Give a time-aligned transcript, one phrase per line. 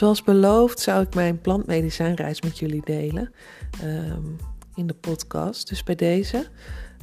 [0.00, 3.32] Zoals beloofd zou ik mijn plantmedicijnreis met jullie delen
[3.80, 4.22] ehm,
[4.74, 5.68] in de podcast.
[5.68, 6.46] Dus bij deze.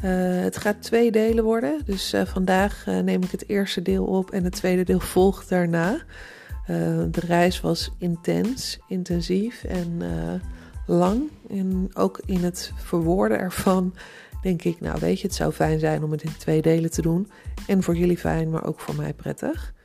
[0.03, 1.81] Uh, het gaat twee delen worden.
[1.85, 5.49] Dus uh, vandaag uh, neem ik het eerste deel op en het tweede deel volgt
[5.49, 6.01] daarna.
[7.11, 10.01] de reis was intens, intensief en
[10.85, 11.29] lang.
[11.49, 13.95] En ook in het verwoorden ervan
[14.41, 17.01] denk ik, nou weet je, het zou fijn zijn om het in twee delen te
[17.01, 17.31] doen.
[17.67, 19.75] En voor jullie fijn, maar ook voor mij prettig.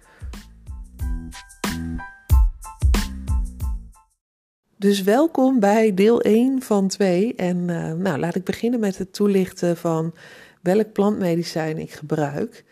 [4.82, 7.34] Dus welkom bij deel 1 van 2.
[7.34, 10.14] En uh, nou, laat ik beginnen met het toelichten van
[10.60, 12.64] welk plantmedicijn ik gebruik.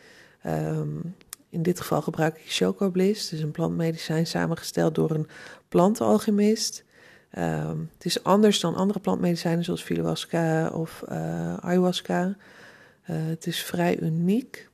[0.46, 1.14] Um,
[1.50, 5.28] in dit geval gebruik ik Chocobliss, dus een plantmedicijn samengesteld door een
[5.68, 6.84] plantalchemist.
[7.38, 12.26] Um, het is anders dan andere plantmedicijnen zoals Filowaska of uh, ayahuasca.
[12.26, 14.68] Uh, het is vrij uniek.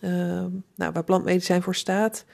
[0.00, 2.24] Um, nou, waar plantmedicijn voor staat,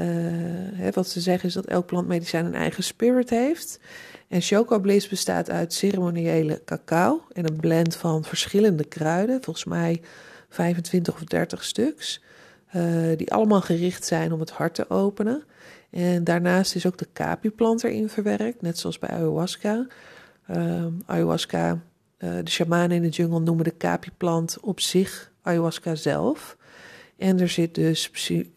[0.00, 3.80] hè, wat ze zeggen is dat elk plantmedicijn een eigen spirit heeft.
[4.28, 10.02] En Chocobliss bestaat uit ceremoniële cacao en een blend van verschillende kruiden, volgens mij
[10.48, 12.22] 25 of 30 stuks,
[13.16, 15.44] die allemaal gericht zijn om het hart te openen.
[15.94, 19.86] En daarnaast is ook de capi-plant erin verwerkt, net zoals bij ayahuasca.
[20.50, 21.70] Uh, ayahuasca,
[22.18, 26.56] uh, de shamanen in de jungle noemen de capi-plant op zich ayahuasca zelf.
[27.16, 28.10] En er zit dus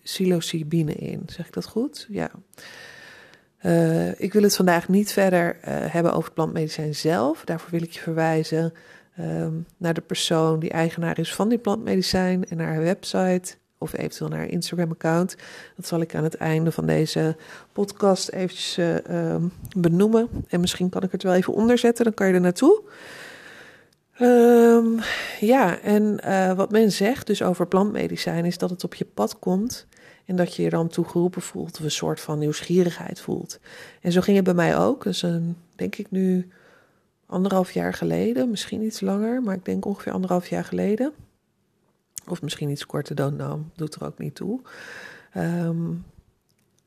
[0.04, 1.24] psilocybine in.
[1.26, 2.08] Zeg ik dat goed?
[2.10, 2.32] Ja.
[3.66, 7.44] Uh, ik wil het vandaag niet verder uh, hebben over het plantmedicijn zelf.
[7.46, 8.74] Daarvoor wil ik je verwijzen
[9.20, 13.98] um, naar de persoon die eigenaar is van die plantmedicijn en naar haar website of
[13.98, 15.36] eventueel naar haar Instagram-account.
[15.76, 17.36] Dat zal ik aan het einde van deze
[17.74, 19.36] podcast eventjes uh,
[19.78, 20.30] benoemen.
[20.48, 22.82] En misschien kan ik het wel even onderzetten, dan kan je er naartoe.
[24.22, 25.00] Um,
[25.40, 29.40] ja, en uh, wat men zegt dus over plantmedicijn is dat het op je pad
[29.40, 29.88] komt
[30.26, 33.60] en dat je je dan toegeroepen voelt of een soort van nieuwsgierigheid voelt.
[34.02, 35.04] En zo ging het bij mij ook.
[35.04, 36.52] Dus een, denk ik nu
[37.26, 41.14] anderhalf jaar geleden, misschien iets langer, maar ik denk ongeveer anderhalf jaar geleden.
[42.28, 44.62] Of misschien iets korter dan, nou, doet er ook niet toe.
[45.38, 46.06] Um,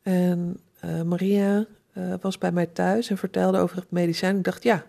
[0.01, 1.65] en uh, Maria
[1.97, 4.37] uh, was bij mij thuis en vertelde over het medicijn.
[4.37, 4.85] Ik dacht, ja,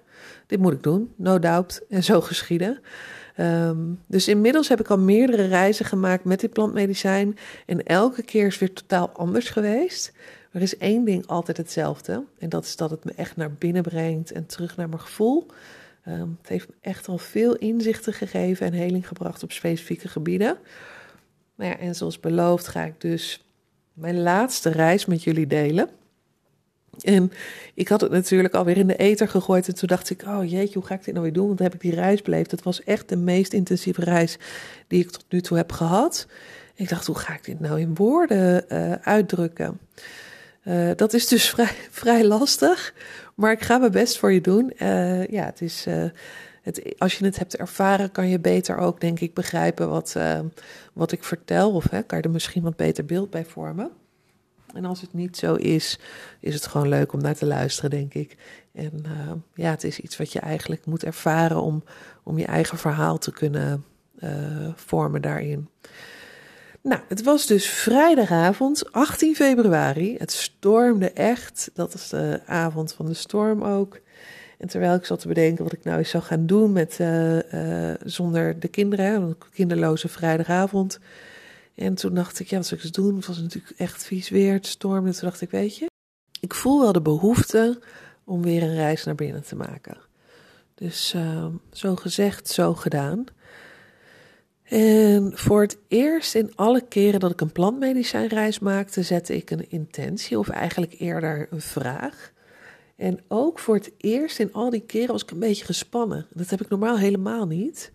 [0.47, 1.83] dit moet ik doen, no doubt.
[1.88, 2.81] En zo geschieden.
[3.41, 7.38] Um, dus inmiddels heb ik al meerdere reizen gemaakt met dit plantmedicijn.
[7.66, 10.12] En elke keer is weer totaal anders geweest.
[10.50, 12.25] Er is één ding altijd hetzelfde.
[12.38, 15.47] En dat is dat het me echt naar binnen brengt en terug naar mijn gevoel.
[16.09, 20.59] Um, het heeft me echt al veel inzichten gegeven en heling gebracht op specifieke gebieden.
[21.56, 23.44] Nou ja, en zoals beloofd ga ik dus
[23.93, 25.88] mijn laatste reis met jullie delen.
[27.01, 27.33] En
[27.75, 29.69] ik had het natuurlijk alweer in de ether gegooid.
[29.69, 31.47] En toen dacht ik, oh jeetje, hoe ga ik dit nou weer doen?
[31.47, 32.51] Want dan heb ik die reis beleefd.
[32.51, 34.39] Het was echt de meest intensieve reis
[34.87, 36.27] die ik tot nu toe heb gehad.
[36.75, 39.79] ik dacht, hoe ga ik dit nou in woorden uh, uitdrukken?
[40.65, 42.95] Uh, dat is dus vrij, vrij lastig.
[43.35, 44.73] Maar ik ga mijn best voor je doen.
[44.79, 45.87] Uh, ja, het is.
[46.63, 50.17] Het, als je het hebt ervaren, kan je beter ook, denk ik, begrijpen wat,
[50.93, 51.73] wat ik vertel.
[51.73, 53.91] Of hè, kan je er misschien wat beter beeld bij vormen.
[54.75, 55.99] En als het niet zo is,
[56.41, 58.37] is het gewoon leuk om naar te luisteren, denk ik.
[58.72, 61.84] En uh, ja, het is iets wat je eigenlijk moet ervaren om,
[62.22, 63.84] om je eigen verhaal te kunnen
[64.19, 64.31] uh,
[64.75, 65.69] vormen daarin.
[66.82, 70.16] Nou, het was dus vrijdagavond, 18 februari.
[70.19, 71.71] Het stormde echt.
[71.75, 74.00] Dat is de avond van de storm ook.
[74.59, 77.38] En terwijl ik zat te bedenken wat ik nou eens zou gaan doen met, uh,
[78.05, 80.99] zonder de kinderen, een kinderloze vrijdagavond
[81.75, 83.16] en toen dacht ik, ja, wat zou ik eens doen?
[83.16, 85.12] Het was natuurlijk echt vies weer, het stormde.
[85.12, 85.87] Toen dacht ik, weet je,
[86.41, 87.81] ik voel wel de behoefte
[88.25, 89.97] om weer een reis naar binnen te maken.
[90.75, 93.25] Dus uh, zo gezegd, zo gedaan.
[94.62, 99.71] En voor het eerst in alle keren dat ik een plantmedicijnreis maakte, zette ik een
[99.71, 102.32] intentie, of eigenlijk eerder een vraag.
[102.97, 106.27] En ook voor het eerst in al die keren was ik een beetje gespannen.
[106.31, 107.93] Dat heb ik normaal helemaal niet.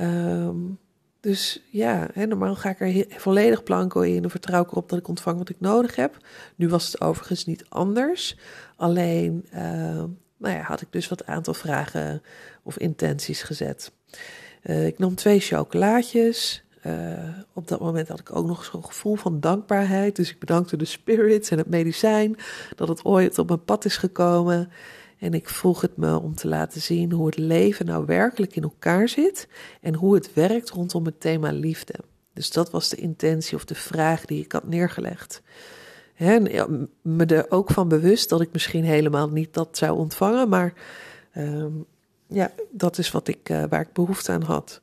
[0.00, 0.78] Um,
[1.20, 5.08] dus ja, normaal ga ik er volledig blanco in en vertrouw ik erop dat ik
[5.08, 6.16] ontvang wat ik nodig heb.
[6.56, 8.36] Nu was het overigens niet anders.
[8.76, 10.04] Alleen uh,
[10.36, 12.22] nou ja, had ik dus wat aantal vragen
[12.62, 13.92] of intenties gezet.
[14.62, 16.64] Uh, ik nam twee chocolaatjes.
[16.86, 20.16] Uh, op dat moment had ik ook nog zo'n gevoel van dankbaarheid.
[20.16, 22.36] Dus ik bedankte de spirits en het medicijn
[22.76, 24.70] dat het ooit op mijn pad is gekomen.
[25.20, 28.62] En ik vroeg het me om te laten zien hoe het leven nou werkelijk in
[28.62, 29.48] elkaar zit
[29.80, 31.94] en hoe het werkt rondom het thema liefde.
[32.32, 35.42] Dus dat was de intentie of de vraag die ik had neergelegd.
[36.14, 36.42] En
[37.02, 40.72] me er ook van bewust dat ik misschien helemaal niet dat zou ontvangen, maar
[41.36, 41.84] um,
[42.26, 44.80] ja, dat is wat ik, uh, waar ik behoefte aan had.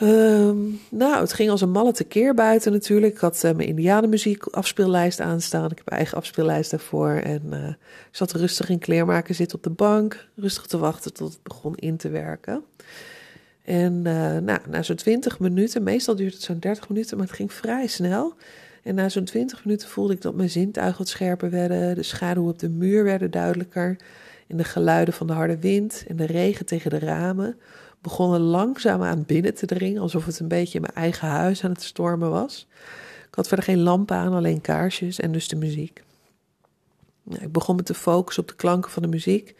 [0.00, 0.56] Ehm,
[0.90, 3.12] nou, het ging als een malle tekeer buiten natuurlijk.
[3.12, 5.70] Ik had uh, mijn indianenmuziek afspeellijst aanstaan.
[5.70, 7.10] Ik heb eigen afspeellijst daarvoor.
[7.10, 7.68] En uh,
[8.10, 10.28] zat rustig in kleermaken zitten op de bank.
[10.36, 12.64] Rustig te wachten tot het begon in te werken.
[13.64, 17.36] En uh, nou, na zo'n 20 minuten, meestal duurt het zo'n 30 minuten, maar het
[17.36, 18.34] ging vrij snel.
[18.82, 21.94] En na zo'n 20 minuten voelde ik dat mijn zintuigen wat scherper werden.
[21.94, 23.96] De schaduwen op de muur werden duidelijker.
[24.46, 27.56] En de geluiden van de harde wind en de regen tegen de ramen
[28.00, 31.82] begonnen langzaam aan binnen te dringen, alsof het een beetje mijn eigen huis aan het
[31.82, 32.66] stormen was.
[33.28, 36.02] Ik had verder geen lampen aan, alleen kaarsjes en dus de muziek.
[37.22, 39.54] Nou, ik begon me te focussen op de klanken van de muziek.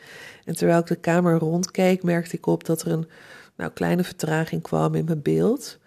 [0.44, 3.08] En terwijl ik de kamer rondkeek, merkte ik op dat er een
[3.56, 5.78] nou, kleine vertraging kwam in mijn beeld.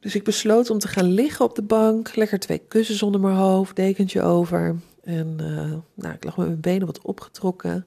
[0.00, 3.36] Dus ik besloot om te gaan liggen op de bank, lekker twee kussens onder mijn
[3.36, 4.76] hoofd, dekentje over.
[5.04, 7.86] En uh, nou, ik lag met mijn benen wat opgetrokken.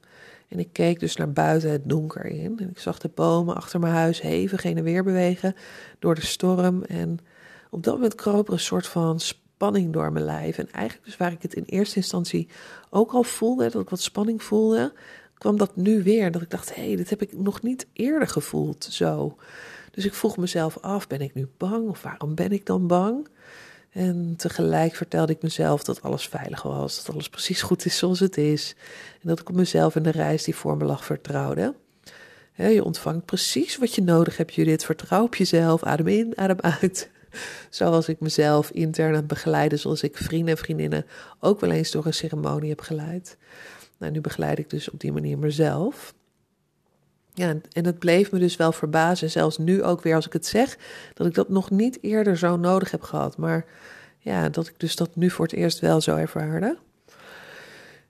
[0.54, 2.60] En ik keek dus naar buiten het donker in.
[2.60, 5.56] En ik zag de bomen achter mijn huis hevig heen en weer bewegen
[6.00, 6.84] door de storm.
[6.84, 7.18] En
[7.70, 10.58] op dat moment kroop er een soort van spanning door mijn lijf.
[10.58, 12.50] En eigenlijk dus waar ik het in eerste instantie
[12.90, 14.94] ook al voelde, dat ik wat spanning voelde,
[15.38, 16.32] kwam dat nu weer.
[16.32, 19.38] Dat ik dacht, hé, hey, dit heb ik nog niet eerder gevoeld zo.
[19.92, 23.28] Dus ik vroeg mezelf af, ben ik nu bang of waarom ben ik dan bang?
[23.94, 28.20] En tegelijk vertelde ik mezelf dat alles veilig was, dat alles precies goed is zoals
[28.20, 28.76] het is.
[29.22, 31.74] En dat ik op mezelf en de reis die voor me lag vertrouwde.
[32.56, 34.86] je ontvangt precies wat je nodig hebt, Judith.
[34.86, 37.10] Vertrouw op jezelf, adem in, adem uit.
[37.70, 41.06] Zoals ik mezelf intern aan het begeleiden, zoals ik vrienden en vriendinnen
[41.40, 43.38] ook wel eens door een ceremonie heb geleid.
[43.98, 46.14] Nou, nu begeleid ik dus op die manier mezelf.
[47.34, 50.46] Ja, en het bleef me dus wel verbazen, zelfs nu ook weer als ik het
[50.46, 50.78] zeg,
[51.14, 53.38] dat ik dat nog niet eerder zo nodig heb gehad.
[53.38, 53.66] Maar
[54.20, 56.78] ja, dat ik dus dat nu voor het eerst wel zo ervaarde.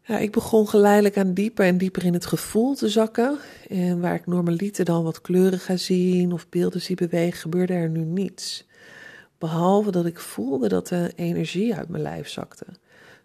[0.05, 3.37] Ja, ik begon geleidelijk aan dieper en dieper in het gevoel te zakken.
[3.69, 7.89] En waar ik normaliter dan wat kleuren ga zien of beelden zie bewegen, gebeurde er
[7.89, 8.67] nu niets.
[9.37, 12.65] Behalve dat ik voelde dat de energie uit mijn lijf zakte.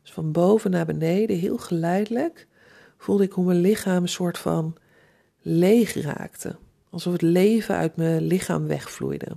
[0.03, 2.47] Dus van boven naar beneden, heel geleidelijk,
[2.97, 4.77] voelde ik hoe mijn lichaam een soort van
[5.49, 6.57] leeg raakte.
[6.91, 9.37] Alsof het leven uit mijn lichaam wegvloeide.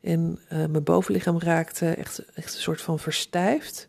[0.00, 3.88] En uh, mijn bovenlichaam raakte echt, echt een soort van verstijfd.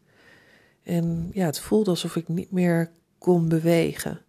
[0.84, 4.22] En ja, het voelde alsof ik niet meer kon bewegen.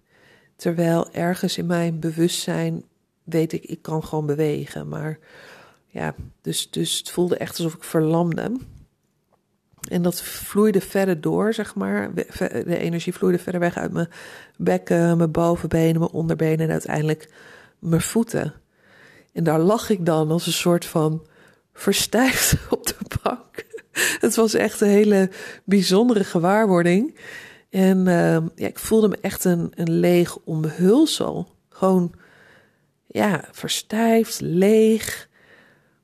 [0.56, 2.84] Terwijl ergens in mijn bewustzijn
[3.24, 4.88] weet ik, ik kan gewoon bewegen.
[4.88, 5.18] Maar
[5.86, 8.56] ja, dus, dus het voelde echt alsof ik verlamde.
[9.88, 12.14] En dat vloeide verder door, zeg maar.
[12.14, 14.08] De energie vloeide verder weg uit mijn
[14.56, 17.30] bekken, mijn bovenbenen, mijn onderbenen en uiteindelijk
[17.78, 18.54] mijn voeten.
[19.32, 21.26] En daar lag ik dan als een soort van
[21.72, 23.64] verstijfd op de bank.
[24.20, 25.30] Het was echt een hele
[25.64, 27.18] bijzondere gewaarwording.
[27.70, 31.48] En uh, ja, ik voelde me echt een, een leeg omhulsel.
[31.68, 32.12] Gewoon,
[33.06, 35.25] ja, verstijfd, leeg.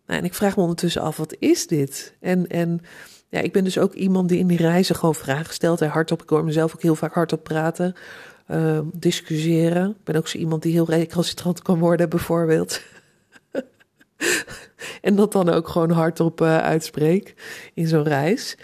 [0.07, 2.15] Nou, en ik vraag me ondertussen af, wat is dit?
[2.21, 2.81] En, en
[3.29, 5.81] ja, ik ben dus ook iemand die in die reizen gewoon vragen stelt.
[5.81, 7.95] Hardop, ik hoor mezelf ook heel vaak hardop praten,
[8.51, 9.91] uh, discussiëren.
[9.91, 12.83] Ik ben ook zo iemand die heel recalcitrant kan worden, bijvoorbeeld.
[15.01, 17.35] en dat dan ook gewoon hardop uh, uitspreek
[17.75, 18.57] in zo'n reis.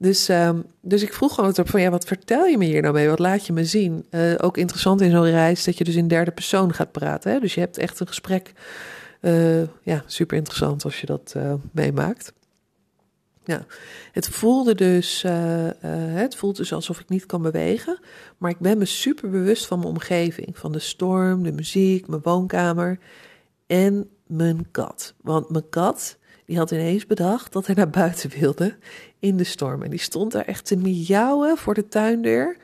[0.00, 2.94] Dus, um, dus ik vroeg gewoon op van, ja, wat vertel je me hier nou
[2.94, 3.08] mee?
[3.08, 4.06] Wat laat je me zien?
[4.10, 7.32] Uh, ook interessant in zo'n reis dat je dus in derde persoon gaat praten.
[7.32, 7.40] Hè?
[7.40, 8.52] Dus je hebt echt een gesprek.
[9.20, 11.34] Uh, ja, super interessant als je dat
[11.72, 12.32] meemaakt.
[13.44, 13.62] Nou,
[14.12, 15.32] het voelde dus, uh,
[16.14, 17.98] het voelt dus alsof ik niet kan bewegen,
[18.38, 22.22] maar ik ben me super bewust van mijn omgeving, van de storm, de muziek, mijn
[22.22, 22.98] woonkamer
[23.66, 25.14] en mijn kat.
[25.20, 28.76] Want mijn kat, die had ineens bedacht dat hij naar buiten wilde
[29.18, 29.82] in de storm.
[29.82, 32.56] En die stond daar echt te miauwen voor de tuindeur.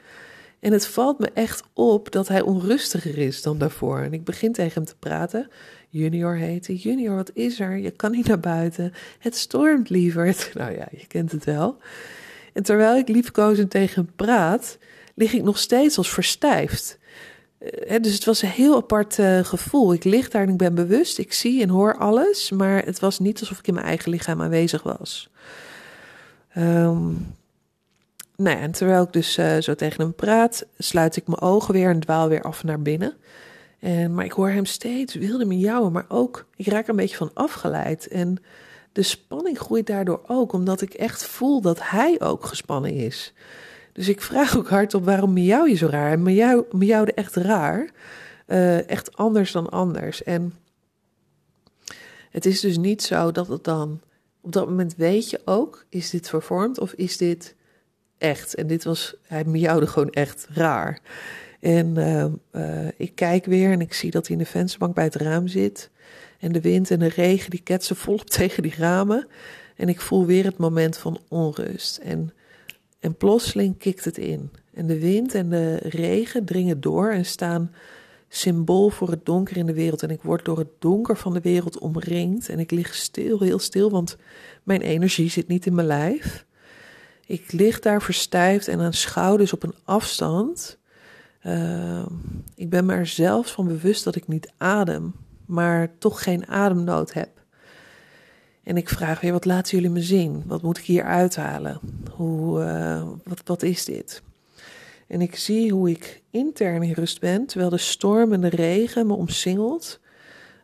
[0.67, 3.99] En het valt me echt op dat hij onrustiger is dan daarvoor.
[3.99, 5.49] En ik begin tegen hem te praten.
[5.89, 6.77] Junior heette.
[6.77, 7.77] Junior, wat is er?
[7.77, 8.93] Je kan niet naar buiten.
[9.19, 10.51] Het stormt, lieverd.
[10.55, 11.77] Nou ja, je kent het wel.
[12.53, 14.79] En terwijl ik liefkozend tegen hem praat,
[15.15, 16.99] lig ik nog steeds als verstijfd.
[17.61, 19.93] Uh, dus het was een heel apart uh, gevoel.
[19.93, 21.19] Ik lig daar en ik ben bewust.
[21.19, 22.51] Ik zie en hoor alles.
[22.51, 25.31] Maar het was niet alsof ik in mijn eigen lichaam aanwezig was.
[26.57, 27.35] Um,
[28.37, 31.91] nou en terwijl ik dus uh, zo tegen hem praat, sluit ik mijn ogen weer
[31.91, 33.17] en dwaal weer af naar binnen.
[33.79, 37.31] En, maar ik hoor hem steeds wilde miauwen, maar ook, ik raak een beetje van
[37.35, 38.09] afgeleid.
[38.09, 38.37] En
[38.93, 43.33] de spanning groeit daardoor ook, omdat ik echt voel dat hij ook gespannen is.
[43.93, 46.13] Dus ik vraag ook hardop, waarom miauw je zo raar?
[46.13, 47.91] En miauw, miauwde echt raar,
[48.47, 50.23] uh, echt anders dan anders.
[50.23, 50.55] En
[52.31, 54.01] het is dus niet zo dat het dan,
[54.41, 57.55] op dat moment weet je ook, is dit vervormd of is dit
[58.19, 58.55] echt?
[58.55, 61.01] En dit was, hij miauwde gewoon echt raar.
[61.61, 61.95] En
[62.53, 65.47] uh, ik kijk weer en ik zie dat hij in de vensterbank bij het raam
[65.47, 65.91] zit.
[66.39, 69.27] En de wind en de regen die ketsen volop tegen die ramen.
[69.77, 71.97] En ik voel weer het moment van onrust.
[71.97, 72.33] En,
[73.01, 74.51] en plotseling kikt het in.
[74.75, 77.71] En de wind en de regen dringen door en staan
[78.29, 80.03] symbool voor het donker in de wereld.
[80.03, 82.49] En ik word door het donker van de wereld omringd.
[82.49, 84.17] En ik lig stil, heel stil, want
[84.63, 86.46] mijn energie zit niet in mijn lijf.
[87.27, 90.79] Ik lig daar verstijfd en aanschouw dus op een afstand.
[91.47, 92.07] Uh,
[92.55, 95.15] ik ben me er zelfs van bewust dat ik niet adem,
[95.47, 97.29] maar toch geen ademnood heb.
[98.63, 100.43] En ik vraag weer, wat laten jullie me zien?
[100.47, 101.81] Wat moet ik hier uithalen?
[102.11, 104.23] Hoe, uh, wat, wat is dit?
[105.07, 109.07] En ik zie hoe ik intern in rust ben, terwijl de storm en de regen
[109.07, 110.01] me omsingelt.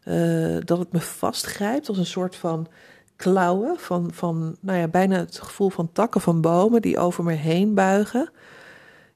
[0.04, 2.68] Uh, dat het me vastgrijpt als een soort van
[3.16, 7.32] klauwen, van, van nou ja, bijna het gevoel van takken van bomen die over me
[7.32, 8.30] heen buigen.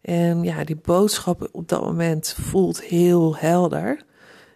[0.01, 4.05] En ja, die boodschap op dat moment voelt heel helder.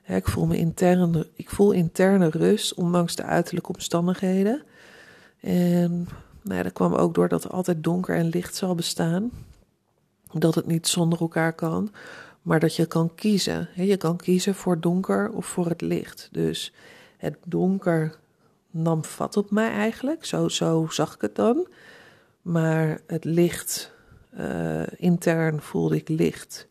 [0.07, 4.63] ik, voel me interne, ik voel interne rust, ondanks de uiterlijke omstandigheden.
[5.41, 6.09] En
[6.43, 9.31] nou ja, dat kwam ook door dat er altijd donker en licht zal bestaan
[10.33, 11.93] dat het niet zonder elkaar kan,
[12.43, 13.69] maar dat je kan kiezen.
[13.75, 16.29] Je kan kiezen voor donker of voor het licht.
[16.33, 16.73] Dus
[17.17, 18.19] het donker
[18.71, 21.69] nam vat op mij eigenlijk, zo, zo zag ik het dan.
[22.43, 23.93] Maar het licht,
[24.39, 26.69] uh, intern voelde ik licht.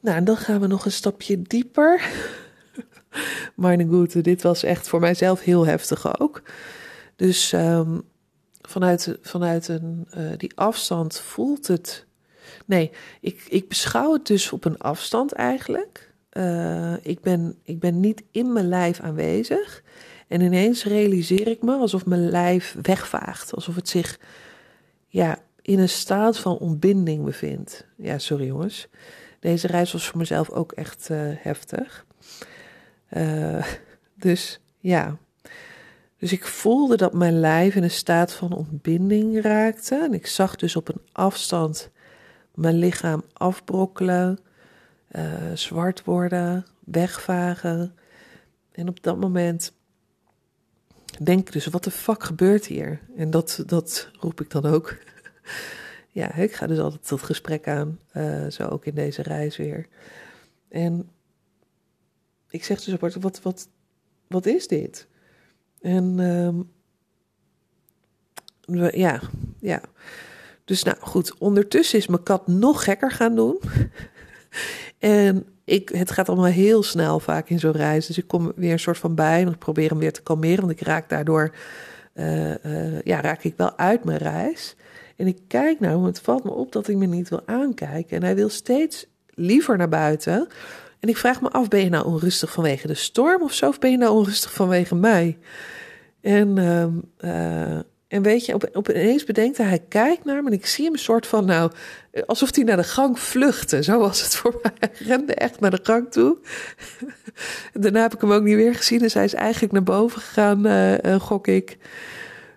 [0.00, 2.02] Nou, en dan gaan we nog een stapje dieper.
[3.54, 6.42] Meine goede, dit was echt voor mijzelf heel heftig ook.
[7.16, 8.02] Dus um,
[8.62, 12.06] vanuit, vanuit een, uh, die afstand voelt het.
[12.66, 16.12] Nee, ik, ik beschouw het dus op een afstand eigenlijk.
[16.32, 19.82] Uh, ik, ben, ik ben niet in mijn lijf aanwezig.
[20.30, 23.54] En ineens realiseer ik me alsof mijn lijf wegvaagt.
[23.54, 24.18] Alsof het zich
[25.08, 27.86] ja, in een staat van ontbinding bevindt.
[27.96, 28.88] Ja, sorry jongens.
[29.40, 32.06] Deze reis was voor mezelf ook echt uh, heftig.
[34.14, 35.16] dus ja,
[36.18, 39.94] dus ik voelde dat mijn lijf in een staat van ontbinding raakte.
[39.94, 41.90] En ik zag dus op een afstand
[42.54, 44.38] mijn lichaam afbrokkelen,
[45.12, 47.94] uh, zwart worden, wegvagen.
[48.72, 49.72] En op dat moment
[51.24, 53.00] denk dus, wat de fuck gebeurt hier?
[53.16, 54.96] En dat, dat roep ik dan ook.
[56.20, 59.86] ja, ik ga dus altijd tot gesprek aan, uh, zo ook in deze reis weer.
[60.68, 61.10] En
[62.48, 63.68] ik zeg dus, wat, wat, wat,
[64.26, 65.06] wat is dit?
[65.80, 66.70] En um,
[68.92, 69.20] ja,
[69.60, 69.80] ja.
[70.64, 73.60] Dus nou goed, ondertussen is mijn kat nog gekker gaan doen.
[74.98, 78.06] en ik, het gaat allemaal heel snel vaak in zo'n reis.
[78.06, 80.60] Dus ik kom weer een soort van bij en ik probeer hem weer te kalmeren.
[80.60, 81.54] Want ik raak daardoor,
[82.14, 84.76] uh, uh, ja, raak ik wel uit mijn reis.
[85.16, 88.16] En ik kijk nou, het valt me op dat hij me niet wil aankijken.
[88.16, 90.48] En hij wil steeds liever naar buiten.
[91.00, 93.68] En ik vraag me af, ben je nou onrustig vanwege de storm of zo?
[93.68, 95.38] Of ben je nou onrustig vanwege mij?
[96.20, 96.56] En,
[97.24, 97.78] uh,
[98.10, 100.92] en weet je, op, op ineens bedenkt hij, hij kijkt naar me ik zie hem
[100.92, 101.70] een soort van, nou,
[102.26, 103.82] alsof hij naar de gang vluchtte.
[103.82, 104.72] Zo was het voor mij.
[104.78, 106.36] Hij rende echt naar de gang toe.
[107.72, 110.66] Daarna heb ik hem ook niet weer gezien, dus hij is eigenlijk naar boven gegaan,
[110.66, 111.78] uh, gok ik.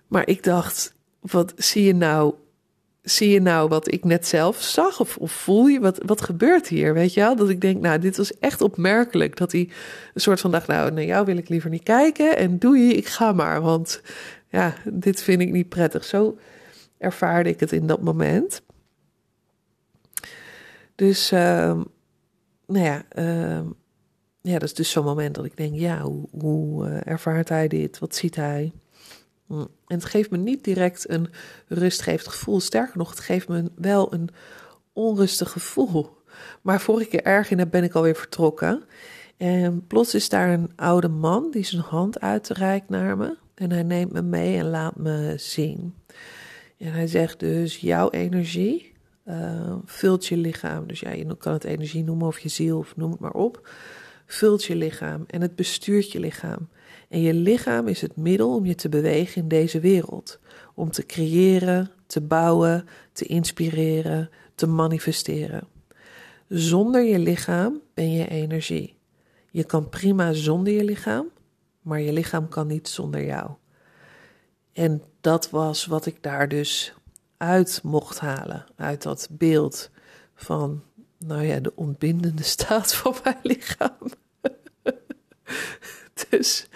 [0.07, 2.33] Maar ik dacht, wat zie je nou
[3.01, 4.99] zie je nou wat ik net zelf zag?
[4.99, 6.93] Of, of, voel je, wat, wat gebeurt hier?
[6.93, 7.35] Weet je wel?
[7.35, 9.37] Dat ik denk, nou, dit was echt opmerkelijk.
[9.37, 9.69] Dat hij
[10.13, 12.37] een soort van dacht, nou, naar jou wil ik liever niet kijken.
[12.37, 13.61] En doe je, ik ga maar.
[13.61, 14.01] Want
[14.53, 16.03] ja, dit vind ik niet prettig.
[16.03, 16.37] Zo
[16.97, 18.61] ervaarde ik het in dat moment.
[20.95, 21.39] Dus, uh,
[22.65, 23.61] nou ja, uh,
[24.41, 27.67] ja, dat is dus zo'n moment dat ik denk, ja, hoe, hoe uh, ervaart hij
[27.67, 27.99] dit?
[27.99, 28.73] Wat ziet hij?
[29.47, 29.67] Mm.
[29.87, 31.27] En het geeft me niet direct een
[31.67, 32.59] rustgevend gevoel.
[32.59, 34.29] Sterker nog, het geeft me wel een
[34.93, 36.17] onrustig gevoel.
[36.61, 38.83] Maar voor ik er erg in heb, ben ik alweer vertrokken.
[39.37, 43.41] En plots is daar een oude man die zijn hand uitreikt naar me.
[43.55, 45.95] En hij neemt me mee en laat me zien.
[46.77, 48.93] En hij zegt dus: jouw energie
[49.25, 50.87] uh, vult je lichaam.
[50.87, 53.69] Dus ja, je kan het energie noemen of je ziel of noem het maar op.
[54.25, 56.69] Vult je lichaam en het bestuurt je lichaam.
[57.09, 60.39] En je lichaam is het middel om je te bewegen in deze wereld.
[60.73, 65.67] Om te creëren, te bouwen, te inspireren, te manifesteren.
[66.47, 68.95] Zonder je lichaam ben je energie.
[69.51, 71.27] Je kan prima zonder je lichaam,
[71.83, 73.51] maar je lichaam kan niet zonder jou.
[74.73, 76.93] En dat was wat ik daar dus
[77.37, 79.89] uit mocht halen, uit dat beeld
[80.35, 80.83] van,
[81.17, 83.97] nou ja, de ontbindende staat van mijn lichaam.
[86.29, 86.67] dus,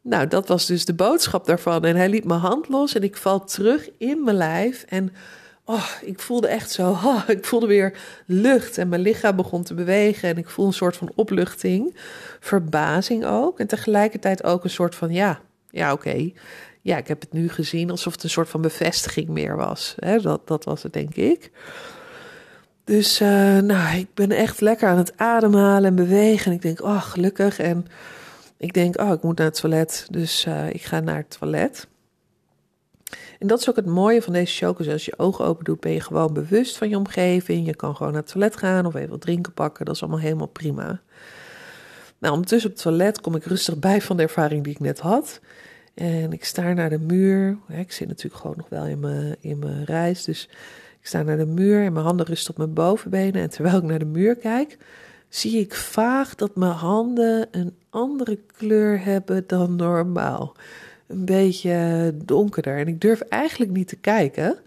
[0.00, 1.84] nou, dat was dus de boodschap daarvan.
[1.84, 4.82] En hij liet mijn hand los en ik val terug in mijn lijf.
[4.82, 5.12] En
[5.68, 9.74] oh, ik voelde echt zo, oh, ik voelde weer lucht en mijn lichaam begon te
[9.74, 11.96] bewegen en ik voel een soort van opluchting,
[12.40, 16.30] verbazing ook en tegelijkertijd ook een soort van, ja, ja oké,
[16.80, 19.94] ja, ik heb het nu gezien alsof het een soort van bevestiging meer was.
[20.22, 21.50] Dat, dat was het, denk ik.
[22.84, 26.46] Dus uh, nou, ik ben echt lekker aan het ademhalen en bewegen.
[26.46, 27.58] En ik denk, oh, gelukkig.
[27.58, 27.86] En
[28.56, 30.06] ik denk, oh, ik moet naar het toilet.
[30.10, 31.86] Dus uh, ik ga naar het toilet.
[33.38, 34.88] En dat is ook het mooie van deze chocos.
[34.88, 37.66] Als je ogen open doet, ben je gewoon bewust van je omgeving.
[37.66, 39.84] Je kan gewoon naar het toilet gaan of even wat drinken pakken.
[39.84, 41.00] Dat is allemaal helemaal prima.
[42.18, 44.98] Nou, ondertussen op het toilet kom ik rustig bij van de ervaring die ik net
[44.98, 45.40] had.
[45.94, 47.58] En ik sta naar de muur.
[47.68, 50.24] Ik zit natuurlijk gewoon nog wel in mijn, in mijn reis.
[50.24, 50.48] Dus
[51.00, 53.42] ik sta naar de muur en mijn handen rusten op mijn bovenbenen.
[53.42, 54.78] En terwijl ik naar de muur kijk,
[55.28, 60.56] zie ik vaag dat mijn handen een andere kleur hebben dan normaal.
[61.08, 62.78] Een beetje donkerder.
[62.78, 64.58] En ik durf eigenlijk niet te kijken.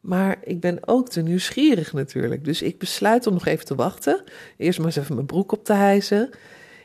[0.00, 2.44] Maar ik ben ook te nieuwsgierig natuurlijk.
[2.44, 4.22] Dus ik besluit om nog even te wachten.
[4.56, 6.30] Eerst maar eens even mijn broek op te hijsen.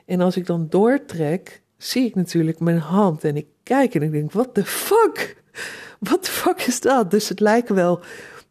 [0.05, 3.23] En als ik dan doortrek, zie ik natuurlijk mijn hand.
[3.23, 5.43] En ik kijk en ik denk, what the fuck?
[5.99, 7.11] What the fuck is dat?
[7.11, 7.99] Dus het lijken wel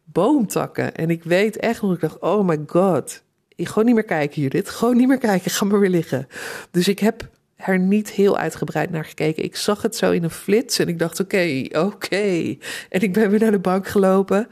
[0.03, 0.95] boomtakken.
[0.95, 3.23] En ik weet echt nog, ik dacht, oh my god.
[3.55, 4.69] Ik gewoon niet meer kijken, Judith.
[4.69, 6.27] Gewoon niet meer kijken, ga maar weer liggen.
[6.71, 9.43] Dus ik heb er niet heel uitgebreid naar gekeken.
[9.43, 12.57] Ik zag het zo in een flits en ik dacht, oké, oké.
[12.89, 14.47] En ik ben weer naar de bank gelopen.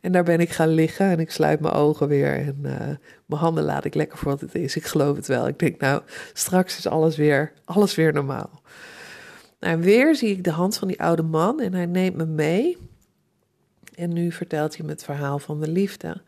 [0.00, 2.34] En daar ben ik gaan liggen en ik sluit mijn ogen weer.
[2.34, 2.78] En uh,
[3.26, 4.76] mijn handen laat ik lekker voor wat het is.
[4.76, 5.48] Ik geloof het wel.
[5.48, 8.62] Ik denk, nou, straks is alles weer, alles weer normaal.
[9.58, 12.76] En weer zie ik de hand van die oude man en hij neemt me mee.
[13.94, 16.22] En nu vertelt hij me het verhaal van de liefde.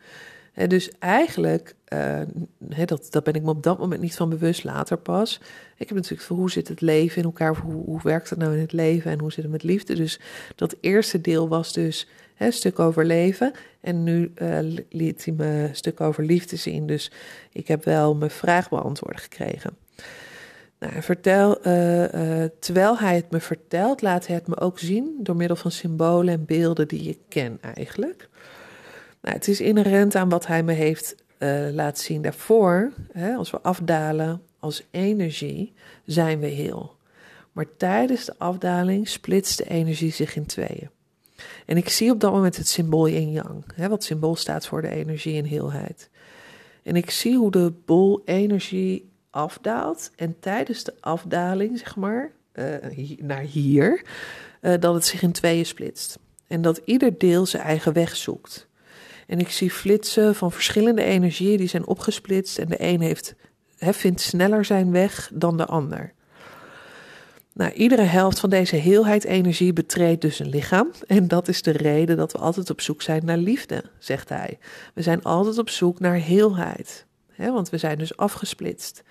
[0.67, 2.21] Dus eigenlijk, uh,
[2.85, 5.41] dat, dat ben ik me op dat moment niet van bewust, later pas.
[5.77, 8.55] Ik heb natuurlijk van hoe zit het leven in elkaar, hoe, hoe werkt het nou
[8.55, 9.95] in het leven en hoe zit het met liefde.
[9.95, 10.21] Dus
[10.55, 12.09] dat eerste deel was dus
[12.39, 13.53] een stuk over leven.
[13.81, 14.59] En nu uh,
[14.89, 16.87] liet hij me een stuk over liefde zien.
[16.87, 17.11] Dus
[17.53, 19.77] ik heb wel mijn vraag beantwoord gekregen.
[20.79, 25.37] Nou, vertel, uh, terwijl hij het me vertelt, laat hij het me ook zien door
[25.37, 28.29] middel van symbolen en beelden die ik ken eigenlijk.
[29.27, 32.93] Nou, het is inherent aan wat hij me heeft uh, laten zien daarvoor.
[33.13, 35.73] Hè, als we afdalen als energie,
[36.05, 36.97] zijn we heel.
[37.53, 40.91] Maar tijdens de afdaling splitst de energie zich in tweeën.
[41.65, 44.83] En ik zie op dat moment het symbool yin yang, hè, wat symbool staat voor
[44.83, 46.11] de energie en heelheid.
[46.83, 52.75] En ik zie hoe de bol energie afdaalt en tijdens de afdaling, zeg maar, uh,
[53.19, 54.03] naar hier,
[54.61, 56.19] uh, dat het zich in tweeën splitst.
[56.47, 58.69] En dat ieder deel zijn eigen weg zoekt.
[59.27, 63.35] En ik zie flitsen van verschillende energieën die zijn opgesplitst en de een heeft,
[63.79, 66.15] he, vindt sneller zijn weg dan de ander.
[67.53, 70.91] Nou, iedere helft van deze heelheid energie betreedt dus een lichaam.
[71.07, 74.59] En dat is de reden dat we altijd op zoek zijn naar liefde, zegt hij.
[74.95, 77.07] We zijn altijd op zoek naar heelheid.
[77.33, 79.03] Hè, want we zijn dus afgesplitst.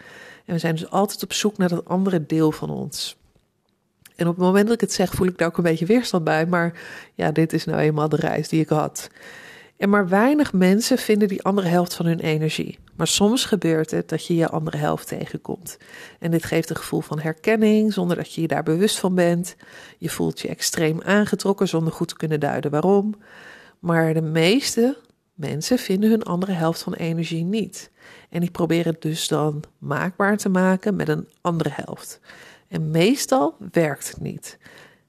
[0.45, 3.17] En we zijn dus altijd op zoek naar dat andere deel van ons.
[4.15, 6.23] En op het moment dat ik het zeg, voel ik daar ook een beetje weerstand
[6.23, 6.45] bij.
[6.45, 6.79] Maar
[7.13, 9.09] ja, dit is nou eenmaal de reis die ik had.
[9.77, 12.79] En maar weinig mensen vinden die andere helft van hun energie.
[12.95, 15.77] Maar soms gebeurt het dat je je andere helft tegenkomt.
[16.19, 19.55] En dit geeft een gevoel van herkenning zonder dat je je daar bewust van bent.
[19.97, 23.15] Je voelt je extreem aangetrokken zonder goed te kunnen duiden waarom.
[23.79, 24.97] Maar de meeste
[25.33, 27.91] mensen vinden hun andere helft van energie niet.
[28.29, 32.19] En die proberen het dus dan maakbaar te maken met een andere helft.
[32.67, 34.57] En meestal werkt het niet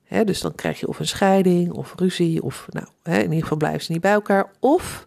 [0.09, 3.83] dus dan krijg je of een scheiding of ruzie, of nou, in ieder geval blijven
[3.83, 4.51] ze niet bij elkaar.
[4.61, 5.07] Of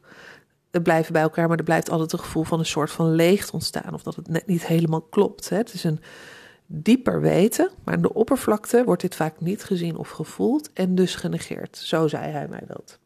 [0.72, 3.52] het blijven bij elkaar, maar er blijft altijd een gevoel van een soort van leegte
[3.52, 3.94] ontstaan.
[3.94, 5.50] Of dat het net niet helemaal klopt.
[5.50, 6.00] Het is een
[6.66, 11.16] dieper weten, maar aan de oppervlakte wordt dit vaak niet gezien of gevoeld en dus
[11.16, 11.78] genegeerd.
[11.78, 13.00] Zo zei hij mij dat.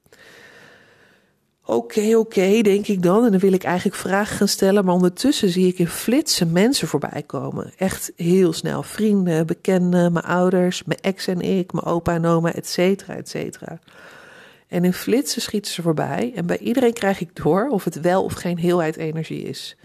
[1.65, 3.25] Oké, oké, denk ik dan.
[3.25, 4.85] En dan wil ik eigenlijk vragen gaan stellen.
[4.85, 7.73] Maar ondertussen zie ik in flitsen mensen voorbij komen.
[7.77, 8.83] Echt heel snel.
[8.83, 13.29] Vrienden, bekenden, mijn ouders, mijn ex en ik, mijn opa en oma, et cetera, et
[13.29, 13.79] cetera.
[14.67, 16.31] En in flitsen schieten ze voorbij.
[16.35, 19.77] En bij iedereen krijg ik door of het wel of geen heelheid energie is.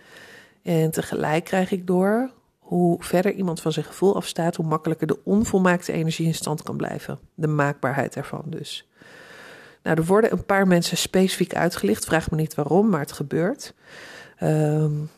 [0.63, 5.19] En tegelijk krijg ik door hoe verder iemand van zijn gevoel afstaat, hoe makkelijker de
[5.25, 7.19] onvolmaakte energie in stand kan blijven.
[7.35, 8.88] De maakbaarheid ervan dus.
[9.89, 12.05] Nou, er worden een paar mensen specifiek uitgelicht.
[12.05, 13.75] Vraag me niet waarom, maar het gebeurt.
[14.43, 15.11] Um,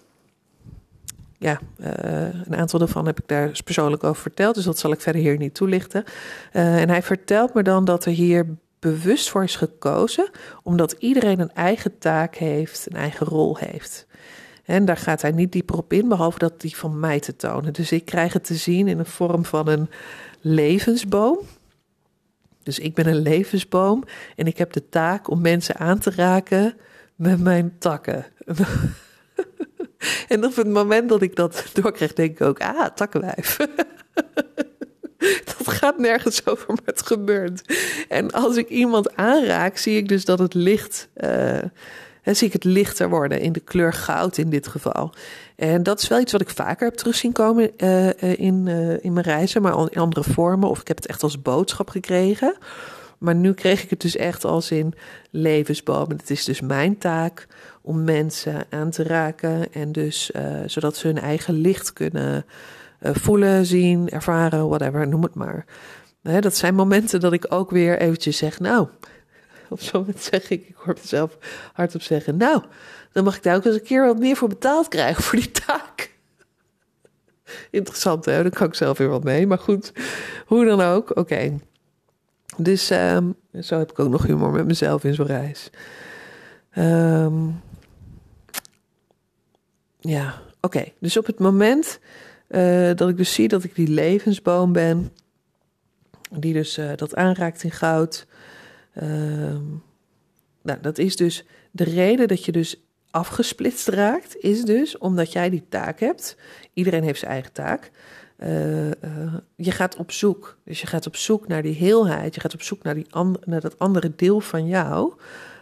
[1.38, 1.88] ja, uh,
[2.44, 5.36] een aantal daarvan heb ik daar persoonlijk over verteld, dus dat zal ik verder hier
[5.36, 6.04] niet toelichten.
[6.52, 8.46] Uh, en hij vertelt me dan dat er hier
[8.78, 10.30] bewust voor is gekozen,
[10.62, 14.06] omdat iedereen een eigen taak heeft, een eigen rol heeft.
[14.64, 17.72] En daar gaat hij niet dieper op in, behalve dat die van mij te tonen.
[17.72, 19.90] Dus ik krijg het te zien in de vorm van een
[20.40, 21.38] levensboom.
[22.62, 24.04] Dus ik ben een levensboom
[24.36, 26.76] en ik heb de taak om mensen aan te raken
[27.14, 28.26] met mijn takken.
[30.28, 33.56] en op het moment dat ik dat doorkrijg, denk ik ook, ah, takkenwijf.
[35.44, 37.76] dat gaat nergens over, maar het gebeurt.
[38.08, 41.08] En als ik iemand aanraak, zie ik dus dat het licht...
[41.16, 41.58] Uh,
[42.24, 45.14] zie ik het lichter worden in de kleur goud in dit geval.
[45.60, 49.12] En dat is wel iets wat ik vaker heb terugzien komen uh, in, uh, in
[49.12, 50.68] mijn reizen, maar in andere vormen.
[50.68, 52.56] Of ik heb het echt als boodschap gekregen.
[53.18, 54.94] Maar nu kreeg ik het dus echt als in
[55.30, 56.10] levensboom.
[56.10, 57.46] Het is dus mijn taak
[57.82, 59.72] om mensen aan te raken.
[59.72, 60.30] En dus
[60.66, 62.44] zodat ze hun eigen licht kunnen
[63.00, 65.64] voelen, zien, ervaren, whatever, noem het maar.
[66.22, 68.88] dat zijn momenten dat ik ook weer eventjes zeg, nou,
[69.70, 71.38] op zo'n moment zeg ik, ik hoor mezelf
[71.72, 72.62] hardop zeggen, nou,
[73.12, 75.50] dan mag ik daar ook eens een keer wat meer voor betaald krijgen voor die
[75.50, 76.10] taak.
[77.70, 78.42] Interessant, hè?
[78.42, 79.46] Daar kan ik zelf weer wat mee.
[79.46, 79.92] Maar goed,
[80.46, 81.16] hoe dan ook.
[81.16, 81.58] Oké.
[82.56, 85.70] Dus um, zo heb ik ook nog humor met mezelf in zo'n reis.
[86.78, 87.60] Um,
[89.98, 90.84] ja, oké.
[90.98, 92.00] Dus op het moment
[92.48, 95.12] uh, dat ik dus zie dat ik die levensboom ben,
[96.30, 98.26] die dus uh, dat aanraakt in goud.
[99.02, 99.82] Um,
[100.62, 105.50] nou, dat is dus de reden dat je dus afgesplitst raakt, is dus omdat jij
[105.50, 106.36] die taak hebt.
[106.72, 107.90] Iedereen heeft zijn eigen taak.
[108.38, 108.92] Uh, uh,
[109.56, 110.58] je gaat op zoek.
[110.64, 112.34] Dus je gaat op zoek naar die heelheid.
[112.34, 113.06] Je gaat op zoek naar, die
[113.44, 115.12] naar dat andere deel van jou.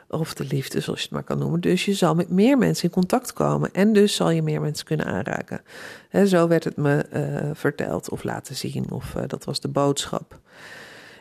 [0.08, 1.60] Of de liefde, zoals je het maar kan noemen.
[1.60, 3.72] Dus je zal met meer mensen in contact komen.
[3.72, 5.60] En dus zal je meer mensen kunnen aanraken.
[6.08, 8.90] He, zo werd het me uh, verteld of laten zien.
[8.90, 10.40] Of dat was de boodschap.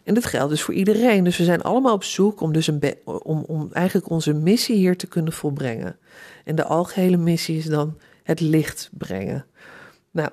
[0.08, 1.24] En dat geldt dus voor iedereen.
[1.24, 4.98] Dus we zijn allemaal op zoek om, dus een om, om eigenlijk onze missie hier
[4.98, 5.98] te kunnen volbrengen.
[6.43, 9.46] En de algehele missie is dan het licht brengen.
[10.12, 10.30] Nou,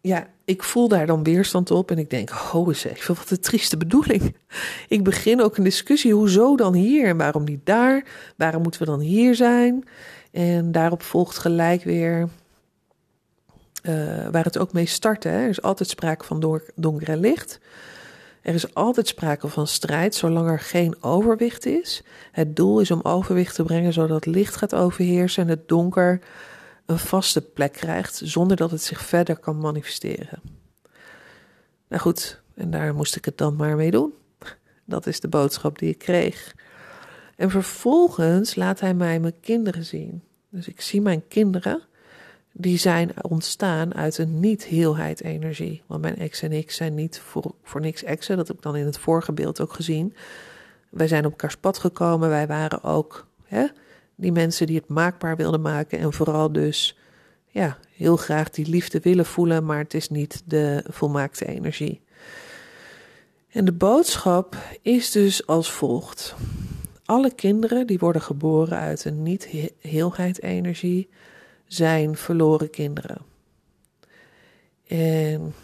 [0.00, 3.76] ja, ik voel daar dan weerstand op en ik denk, oh even, wat een trieste
[3.76, 4.36] bedoeling.
[4.88, 8.04] Ik begin ook een discussie, hoezo dan hier en waarom niet daar?
[8.36, 9.84] Waarom moeten we dan hier zijn?
[10.32, 12.28] En daarop volgt gelijk weer
[13.82, 15.24] uh, waar het ook mee start.
[15.24, 15.30] Hè?
[15.30, 17.60] Er is altijd sprake van donker en licht.
[18.42, 22.02] Er is altijd sprake van strijd, zolang er geen overwicht is.
[22.32, 26.20] Het doel is om overwicht te brengen zodat licht gaat overheersen en het donker
[26.86, 30.40] een vaste plek krijgt, zonder dat het zich verder kan manifesteren.
[31.88, 34.12] Nou goed, en daar moest ik het dan maar mee doen.
[34.84, 36.54] Dat is de boodschap die ik kreeg.
[37.36, 40.22] En vervolgens laat hij mij mijn kinderen zien.
[40.48, 41.82] Dus ik zie mijn kinderen
[42.52, 45.82] die zijn ontstaan uit een niet-heelheid energie.
[45.86, 48.36] Want mijn ex en ik zijn niet voor, voor niks exen.
[48.36, 50.14] Dat heb ik dan in het vorige beeld ook gezien.
[50.88, 52.28] Wij zijn op elkaars pad gekomen.
[52.28, 53.66] Wij waren ook hè,
[54.14, 55.98] die mensen die het maakbaar wilden maken.
[55.98, 56.98] En vooral dus
[57.46, 59.64] ja, heel graag die liefde willen voelen.
[59.64, 62.00] Maar het is niet de volmaakte energie.
[63.50, 66.34] En de boodschap is dus als volgt.
[67.04, 71.08] Alle kinderen die worden geboren uit een niet-heelheid energie
[71.72, 73.18] zijn verloren kinderen.
[74.86, 75.54] En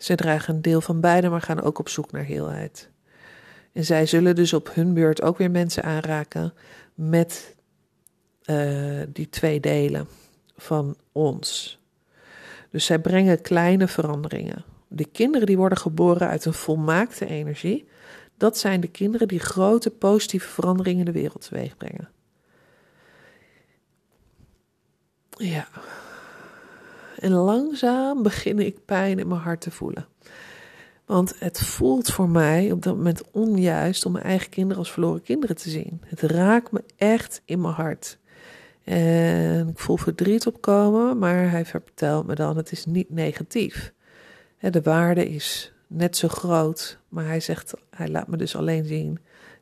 [0.00, 2.88] ze dragen een deel van beide, maar gaan ook op zoek naar heelheid.
[3.72, 6.52] En zij zullen dus op hun beurt ook weer mensen aanraken
[6.94, 7.54] met
[8.44, 10.08] uh, die twee delen
[10.56, 11.78] van ons.
[12.70, 14.64] Dus zij brengen kleine veranderingen.
[14.88, 17.88] De kinderen die worden geboren uit een volmaakte energie,
[18.36, 22.08] dat zijn de kinderen die grote positieve veranderingen in de wereld teweeg brengen.
[25.38, 25.68] Ja.
[27.18, 30.06] En langzaam begin ik pijn in mijn hart te voelen.
[31.06, 35.22] Want het voelt voor mij op dat moment onjuist om mijn eigen kinderen als verloren
[35.22, 36.00] kinderen te zien.
[36.06, 38.18] Het raakt me echt in mijn hart.
[38.84, 43.92] En ik voel verdriet opkomen, maar hij vertelt me dan: het is niet negatief.
[44.58, 49.18] De waarde is net zo groot, maar hij zegt: hij laat me dus alleen zien: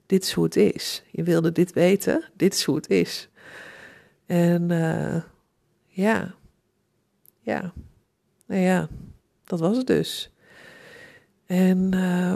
[0.06, 1.02] dit is hoe het is.
[1.10, 3.28] Je wilde dit weten, dit is hoe het is.
[4.26, 5.16] En uh,
[5.96, 6.34] ja.
[7.40, 7.72] Ja.
[8.46, 8.88] Nou ja,
[9.44, 10.30] dat was het dus.
[11.46, 12.32] En, uh,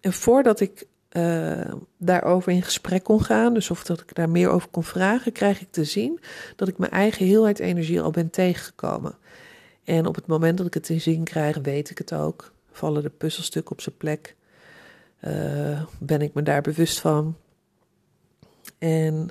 [0.00, 4.48] en voordat ik uh, daarover in gesprek kon gaan, dus of dat ik daar meer
[4.48, 6.20] over kon vragen, krijg ik te zien
[6.56, 9.14] dat ik mijn eigen heelheid energie al ben tegengekomen.
[9.84, 12.52] En op het moment dat ik het te zien krijg, weet ik het ook.
[12.70, 14.36] Vallen de puzzelstukken op zijn plek.
[15.20, 17.36] Uh, ben ik me daar bewust van.
[18.78, 19.30] En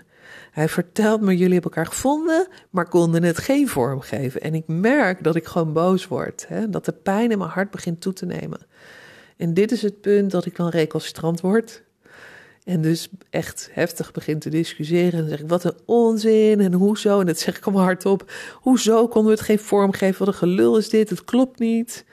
[0.52, 4.42] hij vertelt me, jullie hebben elkaar gevonden, maar konden het geen vorm geven.
[4.42, 6.46] En ik merk dat ik gewoon boos word.
[6.48, 6.70] Hè?
[6.70, 8.60] Dat de pijn in mijn hart begint toe te nemen.
[9.38, 11.84] En dit is het punt dat ik dan recalcitrant word.
[12.64, 15.20] En dus echt heftig begint te discussiëren.
[15.20, 17.20] En zeg ik, wat een onzin en hoezo?
[17.20, 18.32] En dat zeg ik allemaal hardop.
[18.54, 20.20] Hoezo konden we het geen vorm geven?
[20.20, 21.10] Wat een gelul is dit?
[21.10, 22.06] Het klopt niet.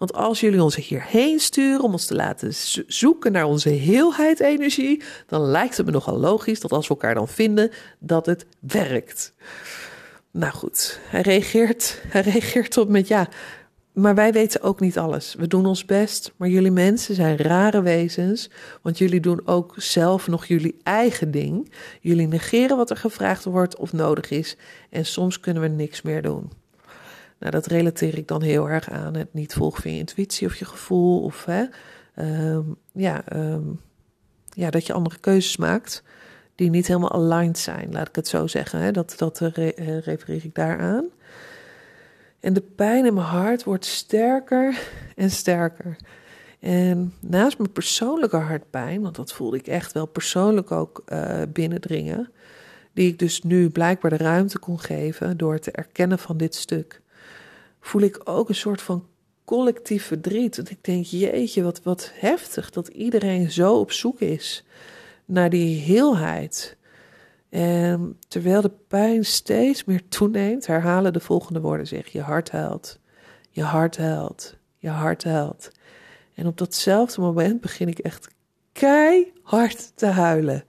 [0.00, 2.52] Want als jullie ons hierheen sturen om ons te laten
[2.86, 7.14] zoeken naar onze heelheid energie, dan lijkt het me nogal logisch dat als we elkaar
[7.14, 9.32] dan vinden, dat het werkt.
[10.30, 13.28] Nou goed, hij reageert, hij reageert op met ja,
[13.92, 15.34] maar wij weten ook niet alles.
[15.34, 18.50] We doen ons best, maar jullie mensen zijn rare wezens,
[18.82, 21.72] want jullie doen ook zelf nog jullie eigen ding.
[22.00, 24.56] Jullie negeren wat er gevraagd wordt of nodig is
[24.90, 26.59] en soms kunnen we niks meer doen.
[27.40, 30.54] Nou, dat relateer ik dan heel erg aan het niet volgen van je intuïtie of
[30.54, 31.64] je gevoel of hè,
[32.14, 33.62] ehm, ja, ehm,
[34.48, 36.02] ja, dat je andere keuzes maakt
[36.54, 38.80] die niet helemaal aligned zijn, laat ik het zo zeggen.
[38.80, 38.90] Hè.
[38.90, 41.04] Dat, dat re eh, refereer ik daaraan.
[42.40, 44.80] En de pijn in mijn hart wordt sterker
[45.16, 45.96] en sterker.
[46.58, 52.30] En naast mijn persoonlijke hartpijn, want dat voelde ik echt wel persoonlijk ook uh, binnendringen,
[52.92, 57.00] die ik dus nu blijkbaar de ruimte kon geven door te erkennen van dit stuk,
[57.80, 59.06] voel ik ook een soort van
[59.44, 60.56] collectief verdriet.
[60.56, 64.64] Dat ik denk, jeetje, wat, wat heftig dat iedereen zo op zoek is
[65.24, 66.76] naar die heelheid.
[67.48, 72.98] En terwijl de pijn steeds meer toeneemt, herhalen de volgende woorden zich: Je hart huilt,
[73.50, 75.70] je hart huilt, je hart huilt.
[76.34, 78.28] En op datzelfde moment begin ik echt
[78.72, 80.64] keihard te huilen.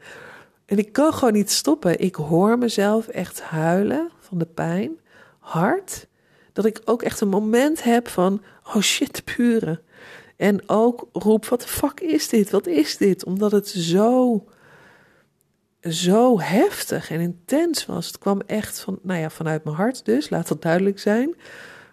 [0.65, 1.99] En ik kan gewoon niet stoppen.
[1.99, 4.91] Ik hoor mezelf echt huilen van de pijn,
[5.39, 6.07] hard.
[6.53, 9.81] Dat ik ook echt een moment heb van: Oh shit, pure.
[10.35, 12.49] En ook roep: Wat de fuck is dit?
[12.49, 13.25] Wat is dit?
[13.25, 14.45] Omdat het zo
[15.89, 18.07] zo heftig en intens was.
[18.07, 21.35] Het kwam echt van, nou ja, vanuit mijn hart dus, laat dat duidelijk zijn.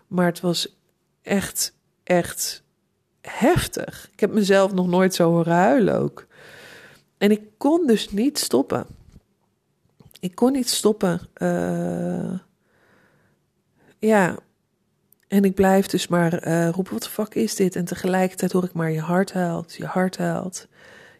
[0.06, 0.76] Maar het was
[1.22, 2.62] echt, echt
[3.20, 4.08] heftig.
[4.12, 6.26] Ik heb mezelf nog nooit zo horen huilen ook.
[7.18, 8.86] En ik kon dus niet stoppen.
[10.20, 11.20] Ik kon niet stoppen.
[11.36, 12.38] Uh,
[13.98, 14.36] ja.
[15.28, 17.76] En ik blijf dus maar uh, roepen, wat de fuck is dit?
[17.76, 20.68] En tegelijkertijd hoor ik maar, je hart huilt, je hart huilt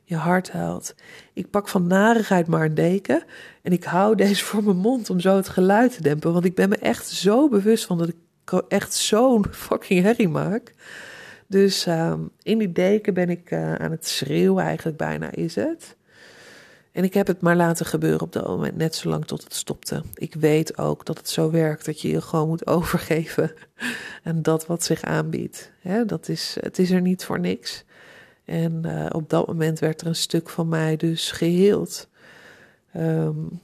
[0.09, 0.94] je hart huilt.
[1.33, 3.23] Ik pak van narigheid maar een deken
[3.62, 6.33] en ik hou deze voor mijn mond om zo het geluid te dempen.
[6.33, 10.75] Want ik ben me echt zo bewust van dat ik echt zo'n fucking herrie maak.
[11.47, 15.97] Dus uh, in die deken ben ik uh, aan het schreeuwen, eigenlijk bijna is het.
[16.92, 20.03] En ik heb het maar laten gebeuren op dat moment, net zolang tot het stopte.
[20.14, 23.53] Ik weet ook dat het zo werkt, dat je je gewoon moet overgeven
[24.24, 25.70] aan dat wat zich aanbiedt.
[26.07, 27.85] Dat is, het is er niet voor niks.
[28.44, 32.09] En uh, op dat moment werd er een stuk van mij dus geheeld.
[32.96, 33.61] Um,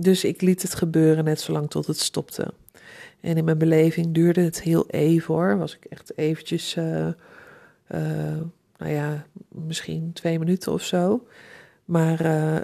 [0.00, 2.52] dus ik liet het gebeuren net zolang tot het stopte.
[3.20, 5.58] En in mijn beleving duurde het heel even hoor.
[5.58, 7.12] Was ik echt eventjes, uh, uh,
[8.76, 11.26] nou ja, misschien twee minuten of zo.
[11.88, 12.18] Maar